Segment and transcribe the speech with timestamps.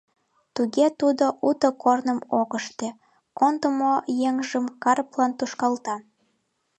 [0.55, 2.87] Тыге тудо уто корным ок ыште,
[3.39, 3.93] кондымо
[4.29, 5.95] еҥжым Карплан тушкалта.